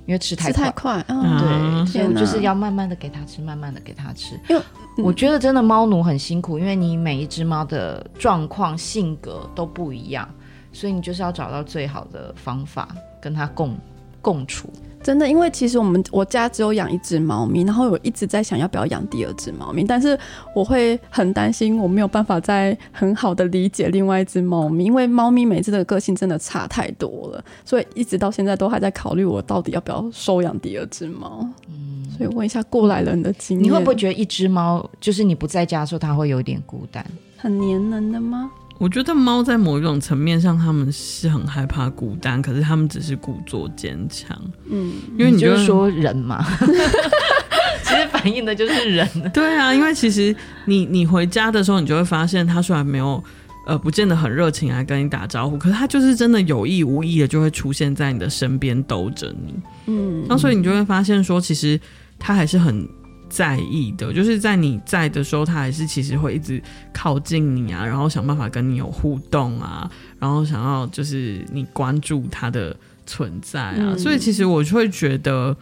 [0.05, 0.65] 因为吃太快。
[0.65, 4.39] 太快，嗯，对，所以就是要慢慢的给它吃，慢慢的给它吃。
[4.51, 4.63] 因为
[4.99, 10.29] 我觉得真的猫奴很辛苦，因为你每一只猫的状况、性格都不一样，
[10.73, 12.89] 所以你就是要找到最好的方法
[13.19, 13.75] 跟它共
[14.21, 14.71] 共处。
[15.05, 20.19] 真的，因为其实我们我家只有养一只猫咪，然后我一直在想要不要养第二只猫咪，但是
[20.55, 31.47] 我会很担心我没有办法再很好的理解另外一只猫咪，因为猫咪每只的个性真的差太多了，所以一直到现在都还在考虑我到底要不要收养第二只猫。
[31.69, 37.05] 嗯，所以问一下过来人的经验，你会不会觉得一只猫就是你不在家的时候，它会有点孤单，
[37.37, 38.51] 很黏人的吗？
[38.79, 44.37] 我觉得猫在某一种层面上，他们是很害怕孤单，可是他们只是故作坚强。
[44.69, 46.45] 嗯，因为你就是说人嘛，
[47.85, 49.09] 其实反映的就是人。
[49.33, 50.35] 对啊，因为其实
[50.67, 53.23] 你你回家的时候，你就会发现，它虽然没有
[53.67, 59.55] 呃不见得很热情来跟你打招呼，可是它就是真的有意无意的就会出现在你的身边兜着你。
[59.87, 61.81] 嗯，那所以你就会发现说，其实
[62.19, 62.87] 它还是很。
[63.29, 73.93] 在意的，就是在你在的时候，他还是其实会一直靠近你啊，然后想办法跟你有互动啊，然后想要就是你关注他的存在啊。
[73.93, 75.57] 嗯、所以其实我就会觉得，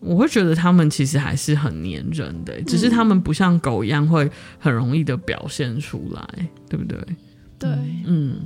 [0.00, 6.98] 我会觉得他们其实还是很黏人的，只是他们不像狗一样会很容易的表现出来，对不对？
[7.58, 7.70] 对，
[8.06, 8.40] 嗯，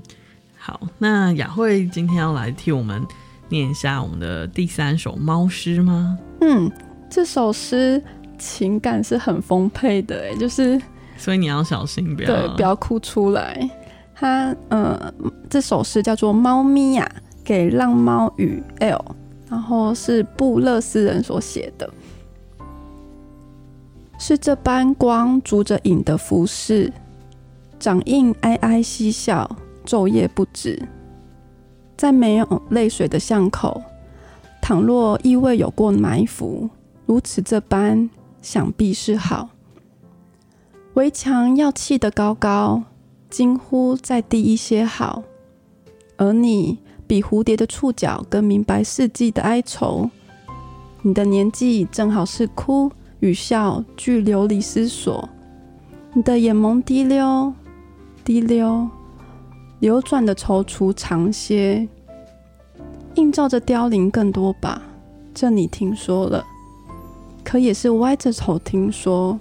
[0.56, 3.04] 好，那雅慧今天要来替我们
[3.48, 6.18] 念一下我们的第三首猫诗吗？
[6.40, 6.70] 嗯，
[7.10, 8.02] 这首诗。
[8.40, 10.80] 情感是很丰沛的，哎，就是，
[11.16, 13.70] 所以你要小心，不要对，不要哭出来。
[14.14, 15.12] 他，呃，
[15.48, 17.10] 这首诗叫做《猫咪呀》，
[17.44, 19.02] 给浪猫与 L，
[19.48, 21.88] 然后是布勒斯人所写的，
[24.18, 26.92] 是这般光逐着影的服饰，
[27.78, 29.50] 掌印哀哀嬉笑，
[29.86, 30.82] 昼夜不止，
[31.96, 33.82] 在没有泪水的巷口，
[34.60, 36.68] 倘若意味有过埋伏，
[37.06, 38.10] 如此这般。
[38.42, 39.50] 想必是好，
[40.94, 42.84] 围墙要砌得高高，
[43.28, 45.22] 惊呼再低一些好。
[46.16, 50.10] 而你比蝴蝶的触角更明白四季的哀愁。
[51.02, 55.28] 你的年纪正好是哭与笑俱流离思索。
[56.12, 57.52] 你的眼眸滴溜
[58.24, 58.88] 滴溜，
[59.78, 61.88] 流转的踌躇长些，
[63.14, 64.82] 映照着凋零更多吧。
[65.32, 66.44] 这你听说了。
[67.44, 69.38] 可也是歪着头听说，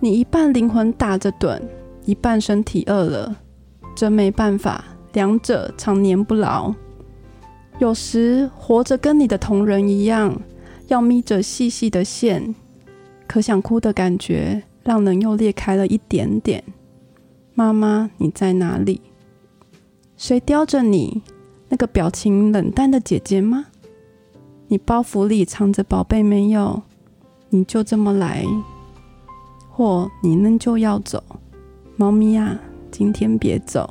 [0.00, 1.60] 你一半灵魂打着盹，
[2.04, 3.36] 一半身体饿了，
[3.94, 6.74] 真没办法，两者常年不牢。
[7.78, 10.40] 有时活着跟你的同人一样，
[10.88, 12.54] 要眯着细细的线，
[13.26, 16.62] 可想哭的感觉让人又裂开了一点点。
[17.54, 19.00] 妈妈，你在哪里？
[20.16, 21.22] 谁叼着你？
[21.68, 23.66] 那个表情冷淡的姐姐吗？
[24.74, 26.82] 你包袱里藏着宝贝没有？
[27.50, 28.44] 你就这么来，
[29.70, 31.22] 或你仍旧要走？
[31.94, 32.58] 猫咪呀，
[32.90, 33.88] 今天别走；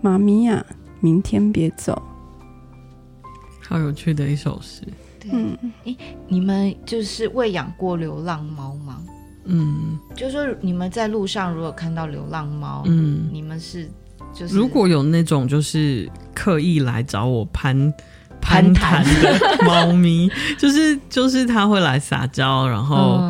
[0.00, 0.64] 妈咪呀，
[1.00, 2.00] 明天别走。
[3.60, 4.86] 好有趣的一首诗。
[5.18, 5.96] 对，嗯，诶，
[6.28, 9.02] 你们就是喂养过流浪猫吗？
[9.46, 13.90] 嗯，就是说你们在路上如果看到流浪猫，嗯，你们是
[14.32, 17.92] 就是如果有那种就是刻意来找我攀。
[18.40, 23.22] 攀谈的猫咪， 就是就是它会来撒娇，然后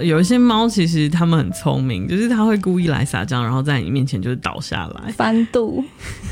[0.00, 5.82] 有一些猫其实它们很聪明，就是它会故意来撒娇，然后在你面前就是倒下来翻肚。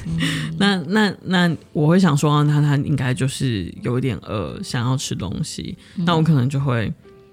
[0.58, 5.76] 那那那我会想说，它它应该就是有一点饿，想要吃东西。
[5.96, 6.92] 那我可能就会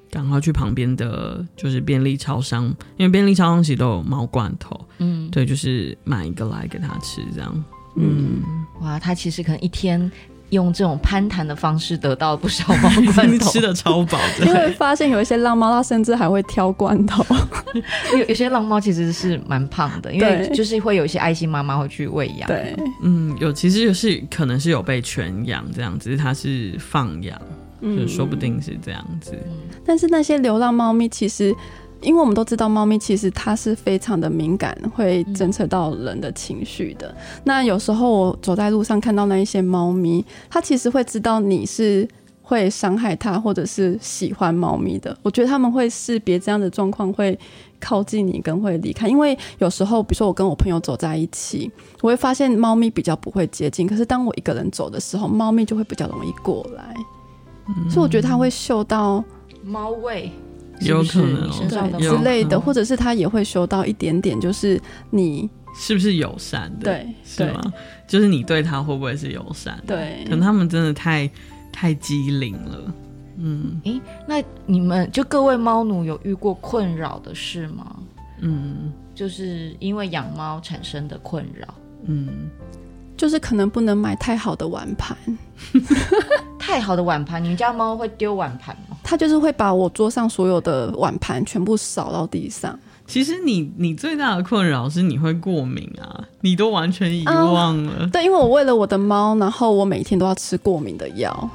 [0.09, 2.65] 赶快去旁边的就是便利超商，
[2.97, 4.79] 因为便利超商其实都有猫罐头。
[4.97, 7.63] 嗯，对，就是买一个来给它吃，这样。
[7.95, 8.41] 嗯，
[8.81, 10.11] 哇，它其实可能一天。
[10.53, 14.45] 用这种攀谈的方式得到不少猫罐头， 吃的超饱的。
[14.47, 17.25] 因为发现有一些浪猫，它甚至还会挑罐头。
[18.17, 22.47] 有有些浪猫其实是蛮胖的，因为就是会有一些爱心妈妈会去喂养。
[22.47, 27.39] 对，嗯，有其实就是可能是有被圈养这样子，它是放养，
[27.81, 29.31] 嗯，就说不定是这样子。
[29.33, 29.51] 嗯，
[29.85, 31.53] 但是那些流浪猫咪其实。
[32.03, 37.07] 因为我们都知道，猫咪其实它是非常的敏感，会侦测到人的情绪的。
[37.07, 42.07] 嗯、那有时候我走在路上看到那一些猫咪，它其实会知道你是
[42.41, 45.17] 会伤害它，或者是喜欢猫咪的。
[45.23, 47.37] 我觉得他们会识别这样的状况，会
[47.79, 49.07] 靠近你，跟会离开。
[49.07, 53.87] 因为有时候，比如说我跟我朋友走在一起，我会发现猫咪比较不会接近。
[53.87, 56.93] 可是当我一个人走的时候，猫咪就会比较容易过来。
[57.69, 59.23] 嗯、所以我觉得它会嗅到
[59.63, 60.29] 猫味，
[60.81, 66.85] 有可能对之类的，或者是他也会收到一点点，就是你是不是友善的？
[66.85, 67.61] 对，是吗？
[68.07, 69.95] 就是你对他会不会是友善的？
[69.95, 71.29] 对，可能他们真的太。
[71.75, 72.93] 太机灵了，
[73.39, 74.35] 嗯，诶，那
[74.67, 77.95] 你们就各位猫奴有遇过困扰的事吗？
[78.41, 81.67] 嗯，就是因为养猫产生的困扰，
[82.05, 82.47] 嗯，
[83.15, 85.15] 就是可能不能买太好的碗盘，
[86.59, 88.97] 太好的碗盘，你们家猫会丢碗盘吗？
[89.03, 92.77] 它就是会把我桌上所有的碗盘全部扫到地上。
[93.05, 97.93] 其实你你最大的困扰是你会过敏啊，你都完全遗忘了。
[97.99, 101.49] 嗯，对，因为我为了我的猫，然后我每天都要吃过敏的药。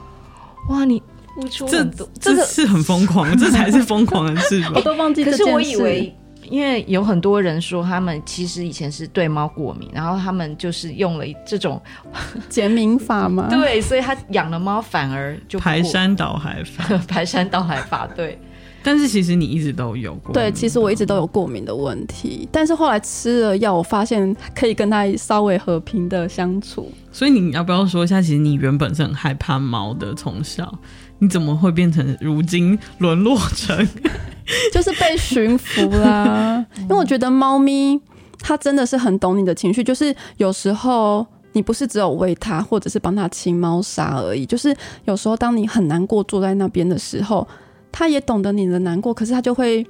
[0.68, 1.02] 哇，你
[1.34, 1.82] 付出这
[2.20, 4.72] 这是很疯狂，这才是疯狂的事吧？
[4.76, 5.24] 我都忘记。
[5.24, 6.14] 可是我以为，
[6.50, 11.80] 因为有很多人说他们其实以前是对猫过敏，然后他们就是用了这种
[12.48, 13.48] 减敏法嘛。
[13.50, 18.06] 对，所以他养了猫反而就排山倒海法， 排山倒海法。
[18.16, 18.38] 对，
[18.82, 20.32] 但是其实你一直都有过。
[20.32, 26.90] 对，其实我一直都有过敏的问题，但是后来吃了药，我发现可以跟它稍微和平的相处。
[27.10, 30.78] 所以你要不要说一下，其实你原本是很害怕猫的，从小
[31.18, 33.76] 你怎么会变成如今沦落成
[34.72, 36.64] 就是被驯服啦？
[36.80, 38.00] 因为我觉得猫咪
[38.40, 47.46] 它真的是很懂你的情绪，就是有时候你不是只有喂它，或者是帮它清猫砂而已，就是有时候当你很难过坐在那边的时候，
[47.92, 49.86] 它也懂得你的难过，可是它就会。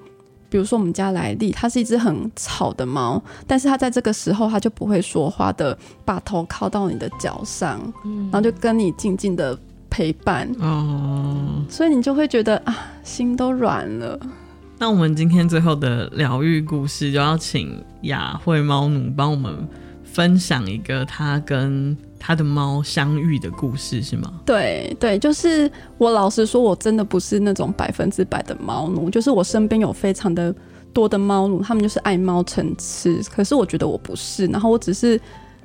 [0.50, 5.76] 比如说我们家莱利，它是一只很吵的猫，但是它在这个时候，它就不会说话的，
[6.06, 9.54] 把头靠到你的脚上，嗯，然后就跟你静静的
[9.90, 14.18] 陪伴，哦，所以你就会觉得啊，心都软了。
[14.78, 19.68] 那我们今天最后的疗愈故事，就要请雅慧猫奴帮我们
[20.04, 21.96] 分享一个他跟。
[22.20, 24.40] 他的猫相遇的故事是吗？
[24.44, 30.52] 对对，就是我老实说，我真的不是那种百分之百的猫奴，就是我身边有非常的
[30.92, 33.22] 多的猫奴，他们就是爱猫成痴。
[33.30, 35.18] 可是我觉得我不是，然后我只是。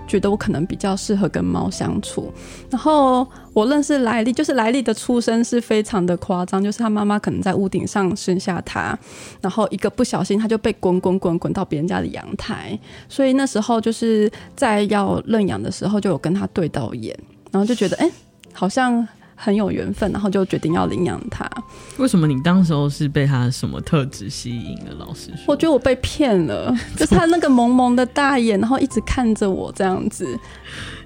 [0.07, 2.31] 觉得我可能比较适合跟猫相处，
[2.69, 8.97] 然后我认识莱利，就是莱利的出生是非常的夸张，就是他妈妈可能在屋顶上生下他，
[9.41, 12.77] 然后一个不小心他就被滚滚滚滚到别人家的阳台，
[13.07, 17.17] 所以那时候就是在要认养的时候就有跟他对到眼，
[17.51, 18.11] 然后就觉得哎，
[18.51, 19.07] 好像。
[19.35, 21.49] 很有缘分，然后就决定要领养它。
[21.97, 24.93] 为什么你当时候是被它什么特质吸引了？
[24.99, 30.25] 老师说，我觉得我被骗了， 就是他那个萌萌的大眼，然后一直看着我这样子，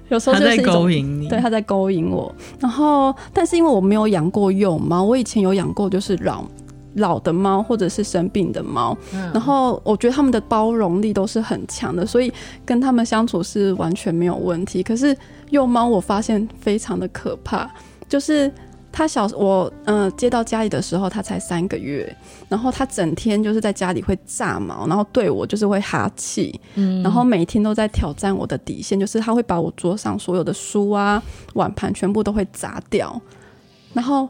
[0.08, 2.34] 有时候就是勾引你，对，他在勾引我。
[2.60, 6.44] 然后，但是因为我没有养过幼猫，我以前有养过就是老
[6.94, 12.32] 老的猫或者是生病的猫，嗯，然后我觉得他们的包容力都是很强的，所以
[12.64, 14.82] 跟他们相处是完全没有问题。
[14.82, 15.16] 可是
[15.50, 17.70] 幼猫我发现非常的可怕。
[18.08, 18.50] 就是
[18.90, 22.16] 他小我嗯、呃、接到家里的时候，他才三个月，
[22.48, 31.22] 然后他整天就是在家里会炸毛，然后对我就是会哈气，嗯，然后每天都在挑战我的底线，就是他会把我桌上所有的书啊、
[31.54, 33.20] 碗盘全部都会砸掉，
[33.92, 34.26] 然后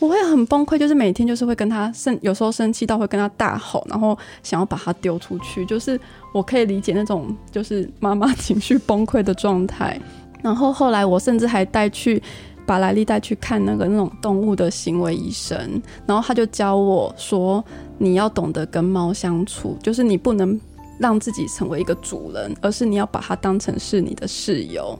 [0.00, 5.98] 我会很崩溃，就是每天就是会跟他生，有时候生气到会跟他大吼，然后想要把他丢出去，就是
[6.34, 9.98] 我可以理解那种就是妈妈情绪崩溃的状态，
[10.42, 12.20] 然后后来我甚至还带去。
[12.66, 17.64] 把莱利带去看那个那种动物的行为医生，然后他就教我说
[17.98, 20.58] ：“你要懂得跟猫相处，就是你不能
[20.98, 24.98] 让自己成为一个主人，而是你要把它当成是你的室友。”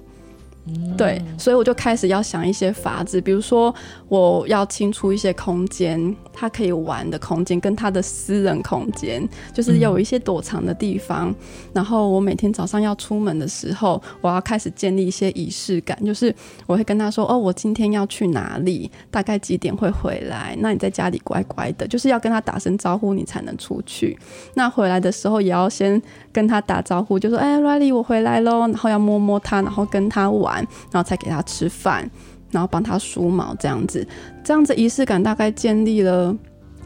[0.97, 3.75] 对，所以我就开始要想一些法子，比如说
[4.09, 11.35] 我要清出一些空间，他可以玩的空间，跟他的私人空间，就是有一些躲藏的地方。
[11.73, 16.33] 然后我每天早上要出门的时候，我要开始建立一些仪式感，就是
[16.67, 20.57] 我会跟他说：“哦，我今天要去哪里，大概几点会回来？
[20.61, 24.17] 那你在家里乖乖的，就是要跟他打声招呼，你才能出去。
[24.55, 26.01] 那回来的时候也要先
[26.31, 30.52] 跟他打招呼，就说：‘哎，Riley，我回来喽。’然后要摸摸他，然后跟他玩。”
[30.91, 32.09] 然后才给他吃饭，
[32.51, 34.07] 然后帮他梳毛，这样子，
[34.45, 36.37] 这样子仪式感大概建立了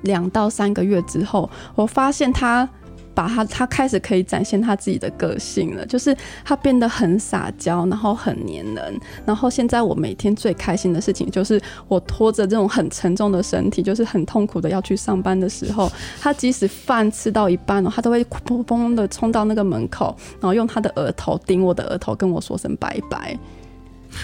[0.03, 2.69] 两到三个月之后，我发现他
[3.15, 6.15] 把他他开始可以展现他自己的个性了，就是
[6.45, 9.01] 他变得很撒娇，然后很黏人。
[9.25, 11.59] 然后现在我每天最开心的事情就是
[11.89, 15.91] 我拖着这种很沉重的身体，就是很痛苦的要去上班的时候，
[16.21, 23.35] 他即使饭吃到一半了，他都会砰砰的冲到那个门口，然后用他的额头顶我的额头，跟我说声拜拜。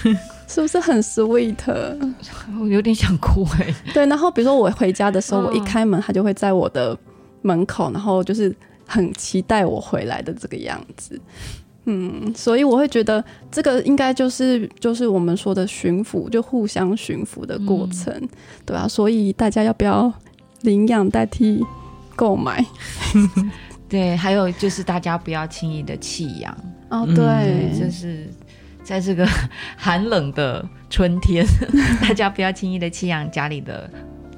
[0.49, 1.57] 是不是很 sweet？
[2.61, 3.75] 我有点想哭哎、欸。
[3.95, 6.97] 对，然后比如说我回家的时候，我一开门，他就会在我的
[7.41, 8.55] 门口，然后就是
[8.87, 11.19] 很期待我回来的这个样子。
[11.85, 18.29] 嗯，所以我会觉得这个应该就是就是我们说的驯服，就互相驯服的过程，嗯、
[18.65, 18.87] 对啊。
[18.87, 20.13] 所以大家要不要
[20.61, 21.61] 领养代替
[22.15, 22.65] 购买？
[23.89, 26.57] 对，还有就是大家不要轻易的弃养
[26.89, 27.05] 哦。
[27.17, 28.27] 对，就是
[28.83, 29.27] 在这个
[29.77, 31.45] 寒冷的春天，
[32.03, 33.91] 大家不要轻易的弃养家里的。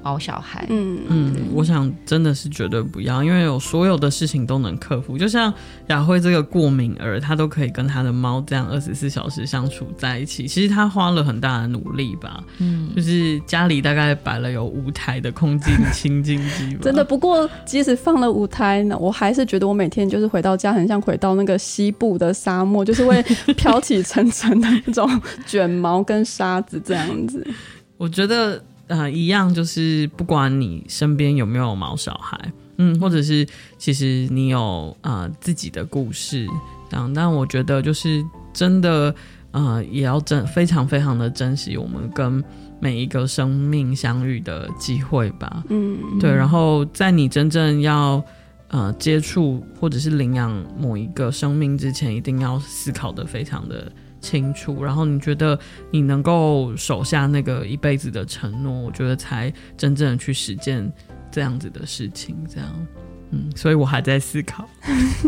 [0.05, 5.17] 毛小孩，嗯嗯，我想真的是绝对不要，因为有所有的事情都能克服。
[5.17, 5.51] 就像
[5.87, 10.47] 雅慧这个过敏儿，她都可以跟她的猫这样二十四小时相处在一起。
[10.47, 16.77] 其实她花了很大的努力吧，嗯，就是家里大概摆了有五台的空气清净机。
[16.79, 23.23] 真的，不过即使放了五台呢，我还是觉得我每天就是回到家，很像回到那个西部的沙漠，就是会
[23.57, 25.09] 飘起层层的那种
[25.47, 27.43] 卷毛跟沙子这样子。
[27.97, 28.63] 我觉得。
[28.87, 32.39] 呃，一样就是不管你身边有没有毛小孩，
[32.77, 36.47] 嗯，或者是其实你有呃自己的故事，
[36.89, 38.23] 这样，但我觉得就是
[38.53, 39.13] 真的，
[39.51, 42.43] 呃，也要珍非常非常的珍惜我们跟
[42.79, 48.23] 每一个生命相遇的机会吧，嗯，对，然后在你真正要
[48.67, 53.91] 呃接触或者是领养某一个生命之前，一定要思考的非常的。
[54.25, 55.57] 清楚，然后你觉得
[55.91, 60.91] 你能够守下那个一辈子的承诺，我觉得才真正的去实践
[61.31, 62.87] 这样子的事情，这样，
[63.29, 64.67] 嗯，所以我还在思考。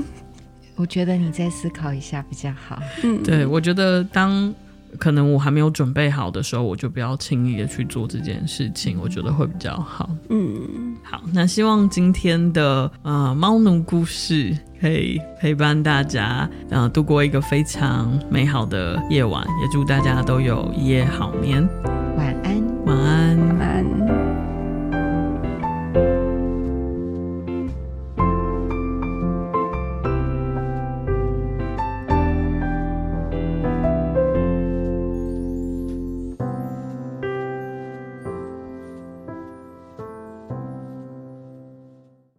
[0.75, 2.81] 我觉得你再思考一下比较好。
[3.03, 4.53] 嗯，对，我觉得当。
[4.97, 10.09] 可能我还没有准备好的时候，我就不要轻易的去做这件事情，我觉得会比较好。
[10.29, 21.67] 嗯，好，那希望今天的呃猫奴故事可以陪伴大家，呃度过一个非常美好的夜晚，也祝大家都有一夜好眠。